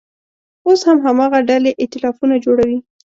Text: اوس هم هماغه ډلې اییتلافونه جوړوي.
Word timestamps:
اوس 0.67 0.79
هم 0.87 0.97
هماغه 1.05 1.39
ډلې 1.49 1.71
اییتلافونه 1.81 2.35
جوړوي. 2.45 2.79